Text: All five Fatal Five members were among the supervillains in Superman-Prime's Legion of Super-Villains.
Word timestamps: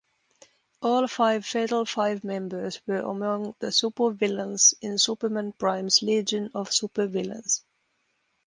All 0.81 1.07
five 1.07 1.45
Fatal 1.45 1.85
Five 1.85 2.23
members 2.23 2.81
were 2.87 3.01
among 3.01 3.53
the 3.59 3.67
supervillains 3.67 4.73
in 4.81 4.97
Superman-Prime's 4.97 6.01
Legion 6.01 6.49
of 6.55 6.73
Super-Villains. 6.73 7.61